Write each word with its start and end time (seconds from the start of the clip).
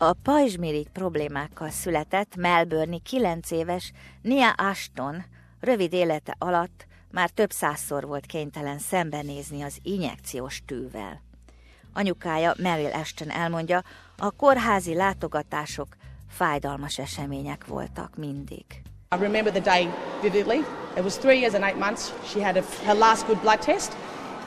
A 0.00 0.12
pajzsmirigy 0.12 0.88
problémákkal 0.88 1.70
született 1.70 2.36
Melbourne 2.36 2.96
9 3.02 3.50
éves 3.50 3.92
Nia 4.22 4.50
Ashton 4.50 5.24
rövid 5.60 5.92
élete 5.92 6.34
alatt 6.38 6.86
már 7.10 7.30
több 7.30 7.50
százszor 7.50 8.06
volt 8.06 8.26
kénytelen 8.26 8.78
szembenézni 8.78 9.62
az 9.62 9.78
injekciós 9.82 10.62
tűvel. 10.66 11.22
Anyukája 11.92 12.54
Meryl 12.58 12.92
Ashton 12.92 13.30
elmondja, 13.30 13.82
a 14.16 14.30
kórházi 14.30 14.94
látogatások 14.94 15.88
fájdalmas 16.28 16.98
események 16.98 17.66
voltak 17.66 18.16
mindig. 18.16 18.64
I 19.10 19.16
remember 19.20 19.52
the 19.52 19.60
day 19.60 19.88
vividly. 20.22 20.58
It 20.96 21.02
was 21.02 21.16
three 21.16 21.38
years 21.38 21.54
and 21.54 21.64
eight 21.64 21.78
months. 21.78 22.12
She 22.24 22.44
had 22.44 22.56
a, 22.56 22.62
her 22.84 22.96
last 22.96 23.26
good 23.26 23.40
blood 23.40 23.58
test, 23.58 23.96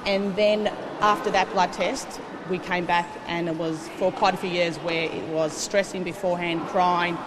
and 0.05 0.35
then 0.35 0.67
after 1.01 1.31
that 1.31 1.51
blood 1.51 1.73
test, 1.73 2.19
we 2.49 2.59
came 2.59 2.85
back, 2.85 3.07
and 3.27 3.47
it 3.47 3.55
was 3.55 3.87
for 3.97 4.11
quite 4.11 4.33
a 4.33 4.37
few 4.37 4.49
years 4.49 4.77
where 4.77 5.03
it 5.03 5.27
was 5.29 5.53
stressing 5.53 6.03
beforehand, 6.03 6.61
crying, 6.67 7.17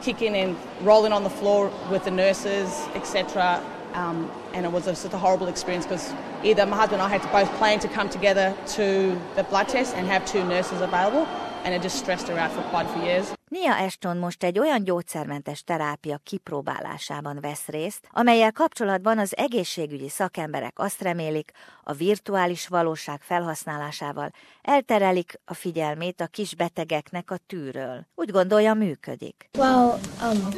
kicking 0.00 0.34
and 0.34 0.56
rolling 0.82 1.12
on 1.12 1.24
the 1.24 1.30
floor 1.30 1.72
with 1.90 2.04
the 2.04 2.10
nurses, 2.10 2.68
etc. 2.94 3.62
Um, 3.94 4.30
and 4.52 4.64
it 4.64 4.72
was 4.72 4.86
a, 4.86 4.90
just 4.90 5.12
a 5.12 5.18
horrible 5.18 5.48
experience 5.48 5.84
because 5.84 6.12
either 6.44 6.64
my 6.66 6.76
husband 6.76 7.02
and 7.02 7.12
I 7.12 7.16
had 7.16 7.22
to 7.22 7.28
both 7.28 7.50
plan 7.58 7.78
to 7.80 7.88
come 7.88 8.08
together 8.08 8.56
to 8.68 9.20
the 9.34 9.44
blood 9.44 9.68
test 9.68 9.94
and 9.96 10.06
have 10.06 10.24
two 10.24 10.44
nurses 10.44 10.80
available, 10.80 11.26
and 11.64 11.74
it 11.74 11.82
just 11.82 11.96
stressed 11.96 12.28
her 12.28 12.38
out 12.38 12.52
for 12.52 12.62
quite 12.62 12.86
a 12.86 12.92
few 12.92 13.02
years. 13.02 13.32
Nia 13.50 13.74
Ashton 13.74 14.16
most 14.16 14.44
egy 14.44 14.58
olyan 14.58 14.84
gyógyszermentes 14.84 15.62
terápia 15.62 16.20
kipróbálásában 16.24 17.38
vesz 17.40 17.66
részt, 17.66 18.08
amelyel 18.10 18.52
kapcsolatban 18.52 19.18
az 19.18 19.36
egészségügyi 19.36 20.08
szakemberek 20.08 20.78
azt 20.78 21.00
remélik, 21.02 21.50
a 21.82 21.92
virtuális 21.92 22.68
valóság 22.68 23.20
felhasználásával 23.22 24.30
elterelik 24.62 25.40
a 25.44 25.54
figyelmét 25.54 26.20
a 26.20 26.26
kis 26.26 26.54
betegeknek 26.54 27.30
a 27.30 27.36
tűről. 27.46 28.06
Úgy 28.14 28.30
gondolja, 28.30 28.74
működik. 28.74 29.48
Well, 29.58 29.98
um, 30.22 30.48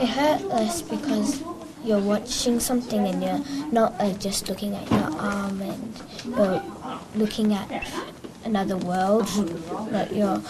it 0.00 0.08
hurt 0.08 0.42
less 0.52 0.82
because 0.82 1.42
you're 1.84 2.04
watching 2.04 2.60
something 2.60 3.06
and 3.06 3.22
you're 3.22 3.42
not 3.70 3.92
uh, 4.00 4.12
just 4.18 4.48
looking 4.48 4.74
at 4.74 4.90
your 4.90 5.10
arm 5.20 5.60
and 5.60 6.02
you're 6.36 6.62
looking 7.14 7.52
at 7.52 7.70
another 8.44 8.76
world, 8.76 9.26
like 9.90 10.16
your, 10.16 10.40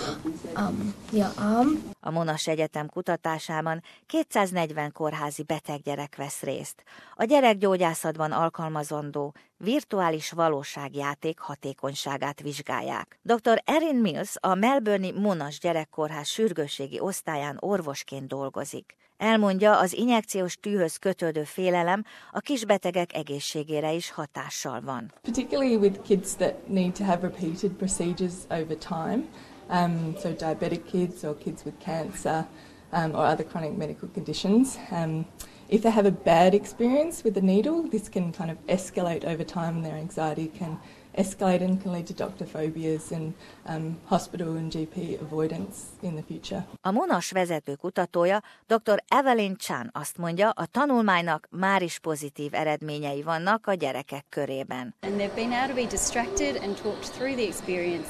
um, 0.56 0.94
your 1.12 1.30
arm. 1.36 1.92
A 2.00 2.10
Monas 2.10 2.46
Egyetem 2.46 2.88
kutatásában 2.88 3.82
240 4.06 4.92
kórházi 4.92 5.42
beteggyerek 5.42 6.16
vesz 6.16 6.40
részt. 6.40 6.82
A 7.14 7.24
gyerekgyógyászatban 7.24 8.32
alkalmazandó 8.32 9.34
virtuális 9.56 10.30
valóságjáték 10.30 11.38
hatékonyságát 11.38 12.40
vizsgálják. 12.40 13.18
Dr. 13.22 13.62
Erin 13.64 13.96
Mills 13.96 14.34
a 14.40 14.54
Melbourne 14.54 15.10
Monas 15.12 15.58
gyerekkórház 15.58 16.28
sürgősségi 16.28 17.00
osztályán 17.00 17.56
orvosként 17.60 18.26
dolgozik. 18.26 18.96
Elmondja, 19.16 19.78
az 19.78 19.92
injekciós 19.92 20.56
tűhöz 20.56 20.96
kötődő 20.96 21.44
félelem 21.44 22.04
a 22.32 22.40
kisbetegek 22.40 23.14
egészségére 23.14 23.92
is 23.92 24.10
hatással 24.10 24.80
van. 24.80 25.12
Particularly 25.22 25.76
with 25.76 26.02
kids 26.02 26.34
that 26.34 26.68
need 26.68 26.92
to 26.92 27.04
have 27.04 27.22
repeated 27.22 27.70
procedures 27.70 28.34
over 28.48 28.76
time, 28.76 29.24
um, 29.70 30.14
so 30.22 30.32
diabetic 30.32 30.82
kids 30.90 31.24
or 31.24 31.36
kids 31.38 31.64
with 31.64 31.76
cancer 31.84 32.46
um, 32.92 33.14
or 33.14 33.24
other 33.24 33.46
chronic 33.46 33.76
medical 33.76 34.08
conditions. 34.14 34.68
Um, 34.90 35.26
if 35.68 35.82
they 35.82 35.90
have 35.90 36.06
a 36.06 36.10
bad 36.10 36.54
experience 36.54 37.24
with 37.24 37.34
the 37.34 37.40
needle, 37.40 37.82
this 37.90 38.08
can 38.08 38.32
kind 38.32 38.50
of 38.50 38.56
escalate 38.66 39.24
over 39.24 39.44
time 39.44 39.76
and 39.76 39.84
their 39.84 39.96
anxiety 39.96 40.50
can 40.58 40.78
escalate 41.16 41.62
and 41.62 41.82
can 41.82 41.92
lead 41.92 42.06
to 42.06 42.12
doctor 42.12 42.44
phobias 42.44 43.12
and 43.12 43.34
um, 43.66 43.96
hospital 44.06 44.56
and 44.56 44.72
GP 44.72 45.20
avoidance 45.20 45.76
in 46.02 46.14
the 46.16 46.22
future. 46.22 46.66
A 46.80 46.90
Monas 46.90 47.30
vezető 47.30 47.74
kutatója, 47.74 48.42
dr. 48.66 49.02
Evelyn 49.08 49.56
Chan 49.56 49.90
azt 49.92 50.18
mondja, 50.18 50.50
a 50.50 50.66
tanulmánynak 50.66 51.48
már 51.50 51.82
is 51.82 51.98
pozitív 51.98 52.54
eredményei 52.54 53.22
vannak 53.22 53.66
a 53.66 53.74
gyerekek 53.74 54.24
körében. 54.28 54.94
And 55.00 55.16
they've 55.16 55.34
been 55.34 55.52
able 55.52 55.68
to 55.68 55.74
be 55.74 55.86
distracted 55.86 56.56
and 56.62 56.80
talked 56.82 57.10
through 57.12 57.34
the 57.34 57.46
experience. 57.46 58.08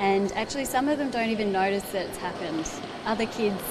And 0.00 0.32
actually 0.32 0.64
some 0.64 0.88
of 0.88 0.98
them 0.98 1.10
don't 1.10 1.30
even 1.30 1.52
notice 1.52 1.84
that 1.92 2.06
it's 2.06 2.18
happened. 2.18 2.66
Other 3.06 3.26
kids 3.26 3.62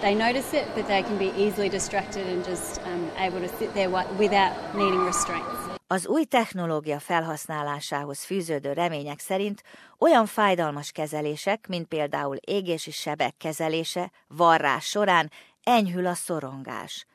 they 0.00 0.14
notice 0.14 0.52
it, 0.52 0.66
but 0.74 0.86
they 0.86 1.02
can 1.02 1.18
be 1.18 1.32
easily 1.36 1.68
distracted 1.68 2.26
and 2.26 2.44
just 2.44 2.80
um, 2.84 3.10
able 3.16 3.40
to 3.40 3.48
sit 3.58 3.72
there 3.74 3.90
without 4.18 4.74
needing 4.74 5.04
restraints. 5.04 5.78
Az 5.86 6.06
új 6.06 6.24
technológia 6.24 6.98
felhasználásához 6.98 8.24
fűződő 8.24 8.72
remények 8.72 9.18
szerint 9.18 9.62
olyan 9.98 10.26
fájdalmas 10.26 10.92
kezelések, 10.92 11.66
mint 11.68 11.88
például 11.88 12.36
égési 12.36 12.90
sebek 12.90 13.34
kezelése, 13.36 14.10
varrás 14.26 14.84
során 14.84 15.30
enyhül 15.62 16.06
a 16.06 16.14
szorongás. 16.14 17.06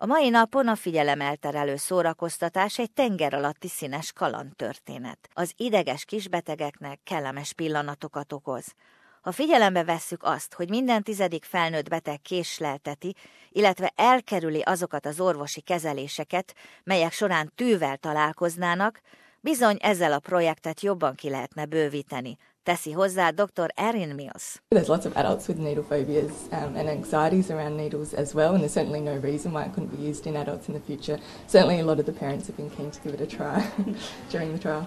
A 0.00 0.06
mai 0.06 0.28
napon 0.28 0.68
a 0.68 0.74
figyelemelterelő 0.74 1.76
szórakoztatás 1.76 2.78
egy 2.78 2.92
tenger 2.92 3.34
alatti 3.34 3.68
színes 3.68 4.12
kalandtörténet. 4.12 5.28
Az 5.32 5.52
ideges 5.56 6.04
kisbetegeknek 6.04 7.00
kellemes 7.04 7.52
pillanatokat 7.52 8.32
okoz. 8.32 8.74
Ha 9.20 9.32
figyelembe 9.32 9.84
vesszük 9.84 10.22
azt, 10.22 10.54
hogy 10.54 10.68
minden 10.68 11.02
tizedik 11.02 11.44
felnőtt 11.44 11.88
beteg 11.88 12.20
késlelteti, 12.22 13.14
illetve 13.50 13.92
elkerüli 13.96 14.60
azokat 14.60 15.06
az 15.06 15.20
orvosi 15.20 15.60
kezeléseket, 15.60 16.54
melyek 16.84 17.12
során 17.12 17.52
tűvel 17.54 17.96
találkoznának, 17.96 19.00
bizony 19.40 19.76
ezzel 19.80 20.12
a 20.12 20.18
projektet 20.18 20.80
jobban 20.80 21.14
ki 21.14 21.30
lehetne 21.30 21.66
bővíteni, 21.66 22.36
teszi 22.68 22.92
hozzá 22.92 23.32
dr. 23.32 23.70
Erin 23.78 24.14
Mills. 24.14 24.60
There's 24.70 24.90
lots 24.90 25.06
of 25.06 25.16
adults 25.16 25.48
with 25.48 25.56
needle 25.58 25.82
phobias 25.82 26.50
um, 26.52 26.76
and 26.76 26.86
anxieties 26.86 27.50
around 27.50 27.78
needles 27.78 28.12
as 28.12 28.34
well, 28.34 28.52
and 28.52 28.60
there's 28.60 28.74
certainly 28.74 29.00
no 29.00 29.16
reason 29.16 29.52
why 29.52 29.62
it 29.62 29.72
couldn't 29.72 29.96
be 29.96 30.02
used 30.02 30.26
in 30.26 30.36
adults 30.36 30.68
in 30.68 30.74
the 30.74 30.80
future. 30.80 31.18
Certainly 31.46 31.80
a 31.80 31.84
lot 31.84 31.98
of 31.98 32.04
the 32.04 32.12
parents 32.12 32.46
have 32.46 32.58
been 32.58 32.68
keen 32.68 32.90
to 32.90 33.00
give 33.00 33.14
it 33.14 33.22
a 33.22 33.26
try 33.26 33.66
during 34.30 34.52
the 34.52 34.58
trial. 34.58 34.86